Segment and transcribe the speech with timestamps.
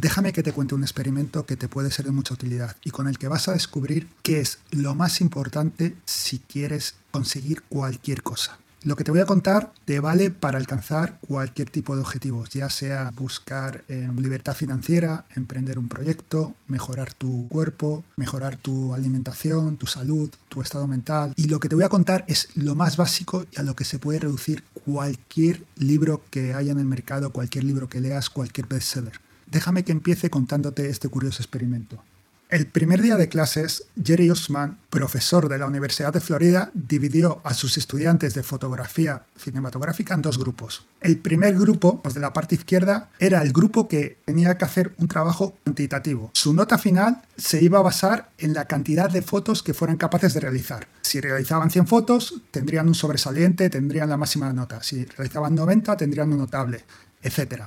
[0.00, 3.08] déjame que te cuente un experimento que te puede ser de mucha utilidad y con
[3.08, 8.58] el que vas a descubrir qué es lo más importante si quieres conseguir cualquier cosa.
[8.84, 12.70] Lo que te voy a contar te vale para alcanzar cualquier tipo de objetivos, ya
[12.70, 19.88] sea buscar eh, libertad financiera, emprender un proyecto, mejorar tu cuerpo, mejorar tu alimentación, tu
[19.88, 21.32] salud, tu estado mental.
[21.34, 23.84] Y lo que te voy a contar es lo más básico y a lo que
[23.84, 28.68] se puede reducir cualquier libro que haya en el mercado, cualquier libro que leas, cualquier
[28.68, 29.20] bestseller.
[29.50, 32.02] Déjame que empiece contándote este curioso experimento.
[32.50, 37.52] El primer día de clases, Jerry Usman, profesor de la Universidad de Florida, dividió a
[37.52, 40.86] sus estudiantes de fotografía cinematográfica en dos grupos.
[41.02, 44.94] El primer grupo, los de la parte izquierda, era el grupo que tenía que hacer
[44.96, 46.30] un trabajo cuantitativo.
[46.32, 50.32] Su nota final se iba a basar en la cantidad de fotos que fueran capaces
[50.32, 50.88] de realizar.
[51.02, 54.82] Si realizaban 100 fotos, tendrían un sobresaliente, tendrían la máxima nota.
[54.82, 56.82] Si realizaban 90, tendrían un notable,
[57.22, 57.64] etc.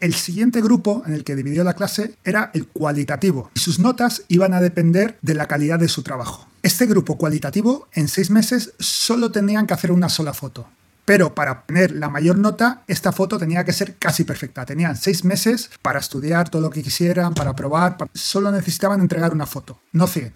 [0.00, 4.22] El siguiente grupo en el que dividió la clase era el cualitativo y sus notas
[4.28, 6.48] iban a depender de la calidad de su trabajo.
[6.62, 10.66] Este grupo cualitativo en seis meses solo tenían que hacer una sola foto.
[11.04, 14.64] Pero para obtener la mayor nota, esta foto tenía que ser casi perfecta.
[14.64, 17.98] Tenían seis meses para estudiar todo lo que quisieran, para probar.
[18.14, 20.32] Solo necesitaban entregar una foto, no 100.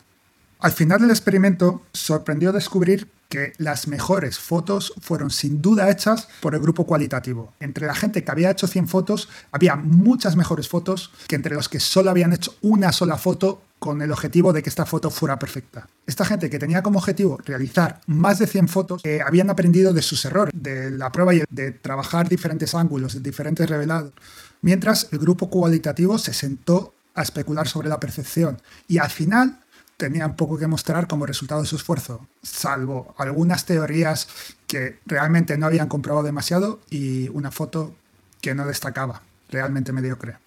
[0.59, 6.55] Al final del experimento, sorprendió descubrir que las mejores fotos fueron sin duda hechas por
[6.55, 7.53] el grupo cualitativo.
[7.61, 11.69] Entre la gente que había hecho 100 fotos, había muchas mejores fotos que entre los
[11.69, 15.39] que solo habían hecho una sola foto con el objetivo de que esta foto fuera
[15.39, 15.87] perfecta.
[16.07, 20.01] Esta gente que tenía como objetivo realizar más de 100 fotos, eh, habían aprendido de
[20.01, 24.13] sus errores, de la prueba y de trabajar diferentes ángulos, diferentes revelados.
[24.63, 29.61] Mientras el grupo cualitativo se sentó a especular sobre la percepción y al final
[29.97, 34.29] tenían poco que mostrar como resultado de su esfuerzo, salvo algunas teorías
[34.67, 37.95] que realmente no habían comprobado demasiado y una foto
[38.41, 40.44] que no destacaba, realmente mediocre.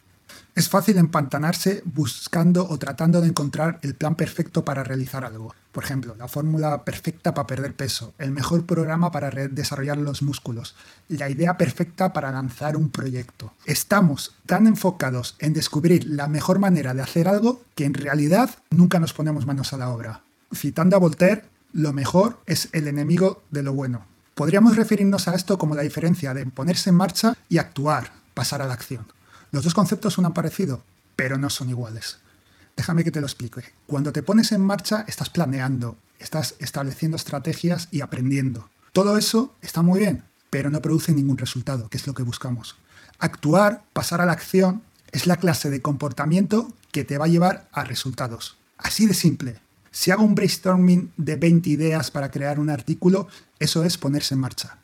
[0.58, 5.54] Es fácil empantanarse buscando o tratando de encontrar el plan perfecto para realizar algo.
[5.72, 10.74] Por ejemplo, la fórmula perfecta para perder peso, el mejor programa para desarrollar los músculos,
[11.10, 13.54] la idea perfecta para lanzar un proyecto.
[13.66, 18.98] Estamos tan enfocados en descubrir la mejor manera de hacer algo que en realidad nunca
[19.00, 20.22] nos ponemos manos a la obra.
[20.56, 24.08] Citando a Voltaire, lo mejor es el enemigo de lo bueno.
[24.34, 28.66] Podríamos referirnos a esto como la diferencia de ponerse en marcha y actuar, pasar a
[28.66, 29.06] la acción.
[29.52, 30.84] Los dos conceptos son parecido,
[31.16, 32.20] pero no son iguales.
[32.76, 33.64] Déjame que te lo explique.
[33.88, 38.70] Cuando te pones en marcha, estás planeando, estás estableciendo estrategias y aprendiendo.
[38.92, 42.76] Todo eso está muy bien, pero no produce ningún resultado, que es lo que buscamos.
[43.20, 47.68] Actuar, pasar a la acción, es la clase de comportamiento que te va a llevar
[47.72, 48.58] a resultados.
[48.78, 49.60] Así de simple.
[49.92, 54.42] Si hago un brainstorming de 20 ideas para crear un artículo, eso es ponerse en
[54.42, 54.78] marcha.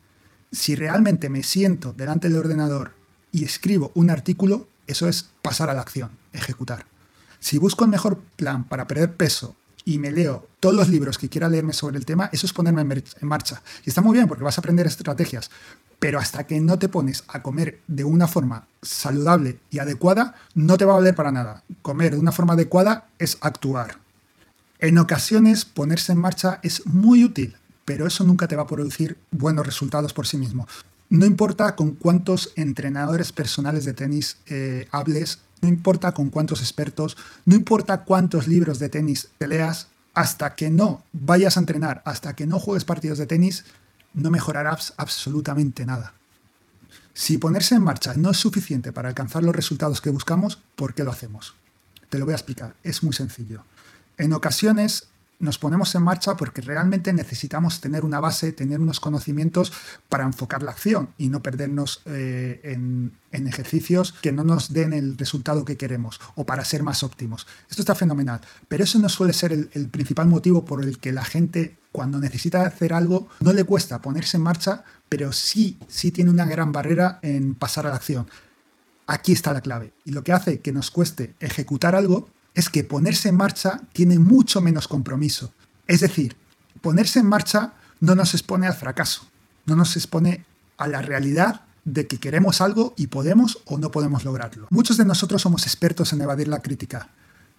[0.52, 2.94] Si realmente me siento delante del ordenador
[3.34, 6.86] y escribo un artículo, eso es pasar a la acción, ejecutar.
[7.40, 11.28] Si busco el mejor plan para perder peso y me leo todos los libros que
[11.28, 13.62] quiera leerme sobre el tema, eso es ponerme en marcha.
[13.86, 15.52] Y está muy bien porque vas a aprender estrategias,
[16.00, 20.78] pero hasta que no te pones a comer de una forma saludable y adecuada, no
[20.78, 21.64] te va a valer para nada.
[21.82, 23.98] Comer de una forma adecuada es actuar.
[24.80, 29.18] En ocasiones ponerse en marcha es muy útil, pero eso nunca te va a producir
[29.32, 30.68] buenos resultados por sí mismo.
[31.13, 37.18] No importa con cuántos entrenadores personales de tenis eh, hables, no importa con cuántos expertos,
[37.46, 42.35] no importa cuántos libros de tenis te leas, hasta que no vayas a entrenar, hasta
[42.35, 43.63] que no juegues partidos de tenis,
[44.16, 46.16] no mejorarás absolutamente nada.
[47.13, 51.03] Si ponerse en marcha no es suficiente para alcanzar los resultados que buscamos, ¿por qué
[51.03, 51.53] lo hacemos?
[52.09, 53.66] Te lo voy a explicar, es muy sencillo.
[54.18, 55.09] En ocasiones
[55.44, 59.74] nos ponemos en marcha porque realmente necesitamos tener una base, tener unos conocimientos
[60.09, 65.18] para enfocar la acción y no perdernos eh, en, ejercicios que no nos den el
[65.18, 67.46] resultado que queremos o para ser más óptimos.
[67.70, 71.12] Esto está fenomenal, pero eso no suele ser el, el principal motivo por el que
[71.12, 76.12] la gente cuando necesita hacer algo no le cuesta ponerse en marcha, pero sí, sí
[76.12, 78.28] tiene una gran barrera en pasar a la acción.
[79.08, 79.94] Aquí está la clave.
[80.06, 84.20] Y lo que hace que nos cueste ejecutar algo es que ponerse en marcha tiene
[84.20, 85.53] mucho menos compromiso.
[85.88, 86.35] Es decir,
[86.82, 89.28] ponerse en marcha no nos expone al fracaso,
[89.66, 90.46] no nos expone
[90.78, 94.67] a la realidad de que queremos algo y podemos o no podemos lograrlo.
[94.70, 97.09] Muchos de nosotros somos expertos en evadir la crítica.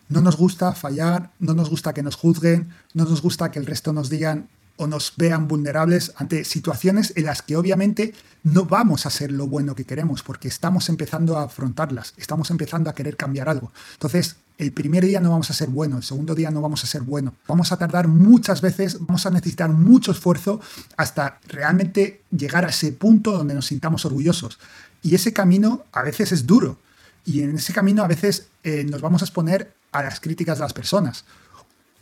[0.09, 3.67] No nos gusta fallar, no nos gusta que nos juzguen, no nos gusta que el
[3.67, 8.13] resto nos digan o nos vean vulnerables ante situaciones en las que obviamente
[8.43, 12.91] no vamos a ser lo bueno que queremos porque estamos empezando a afrontarlas, estamos empezando
[12.91, 13.73] a querer cambiar algo.
[13.93, 16.87] Entonces, el primer día no vamos a ser bueno, el segundo día no vamos a
[16.87, 17.35] ser bueno.
[17.49, 20.61] Vamos a tardar muchas veces, vamos a necesitar mucho esfuerzo
[20.97, 24.59] hasta realmente llegar a ese punto donde nos sintamos orgullosos.
[25.03, 26.79] Y ese camino a veces es duro.
[27.25, 30.65] Y en ese camino a veces eh, nos vamos a exponer a las críticas de
[30.65, 31.25] las personas.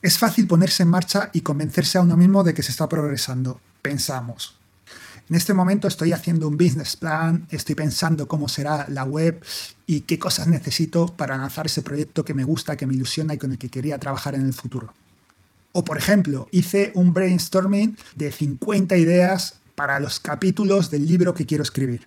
[0.03, 3.61] Es fácil ponerse en marcha y convencerse a uno mismo de que se está progresando.
[3.81, 4.62] Pensamos.
[5.29, 9.43] En este momento estoy haciendo un business plan, estoy pensando cómo será la web
[9.87, 13.39] y qué cosas necesito para lanzar ese proyecto que me gusta, que me ilusiona y
[13.39, 14.93] con el que quería trabajar en el futuro.
[15.73, 21.47] O por ejemplo, hice un brainstorming de 50 ideas para los capítulos del libro que
[21.47, 22.07] quiero escribir.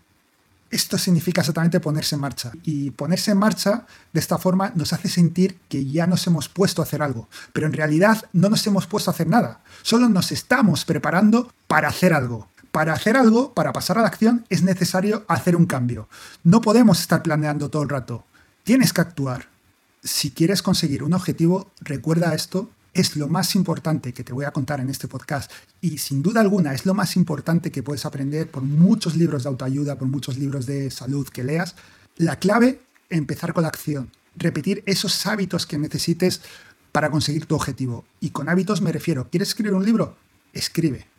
[0.70, 2.52] Esto significa exactamente ponerse en marcha.
[2.64, 6.82] Y ponerse en marcha de esta forma nos hace sentir que ya nos hemos puesto
[6.82, 7.30] a hacer algo.
[7.54, 9.62] Pero en realidad no nos hemos puesto a hacer nada.
[9.84, 12.50] Solo nos estamos preparando para hacer algo.
[12.76, 16.10] Para hacer algo, para pasar a la acción, es necesario hacer un cambio.
[16.44, 18.26] No podemos estar planeando todo el rato.
[18.66, 19.48] Tienes que actuar.
[20.04, 24.52] Si quieres conseguir un objetivo, recuerda esto es lo más importante que te voy a
[24.52, 25.50] contar en este podcast
[25.80, 29.50] y sin duda alguna es lo más importante que puedes aprender por muchos libros de
[29.52, 31.76] autoayuda, por muchos libros de salud que leas.
[32.18, 36.42] La clave, empezar con la acción, repetir esos hábitos que necesites
[36.92, 38.04] para conseguir tu objetivo.
[38.20, 40.18] Y con hábitos me refiero, ¿quieres escribir un libro?
[40.52, 41.15] Escribe.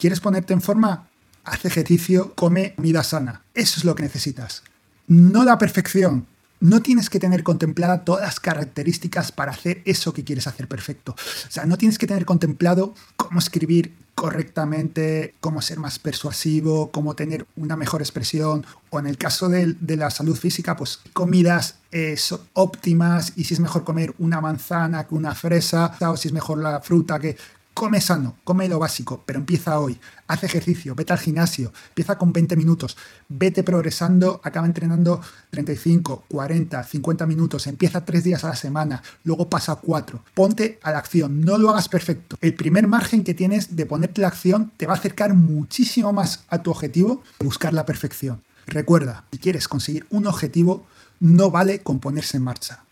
[0.00, 1.10] ¿Quieres ponerte en forma?
[1.44, 3.42] Haz ejercicio, come comida sana.
[3.52, 4.62] Eso es lo que necesitas.
[5.06, 6.26] No la perfección,
[6.58, 11.12] no tienes que tener contemplada todas las características para hacer eso que quieres hacer perfecto.
[11.12, 17.14] O sea, no tienes que tener contemplado cómo escribir correctamente, cómo ser más persuasivo, cómo
[17.14, 22.16] tener una mejor expresión, o en el caso de, la salud física, pues comidas eh,
[22.54, 26.58] óptimas y si es mejor comer una manzana que una fresa, o si es mejor
[26.58, 27.36] la fruta que
[27.80, 32.30] come sano, come lo básico, pero empieza hoy, haz ejercicio, vete al gimnasio, empieza con
[32.30, 32.94] 20 minutos,
[33.30, 39.48] vete progresando, acaba entrenando 35, 40, 50 minutos, empieza tres días a la semana, luego
[39.48, 42.36] pasa cuatro, ponte a la acción, no lo hagas perfecto.
[42.42, 46.44] El primer margen que tienes de ponerte la acción te va a acercar muchísimo más
[46.50, 48.42] a tu objetivo, buscar la perfección.
[48.66, 50.84] Recuerda, si quieres conseguir un objetivo,
[51.18, 52.84] no vale con ponerse en marcha.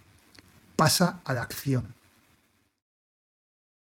[0.76, 1.97] Pasa a la acción.